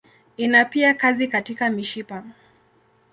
Ina 0.37 0.65
pia 0.65 0.93
kazi 0.93 1.27
katika 1.27 1.69
mishipa. 1.69 2.23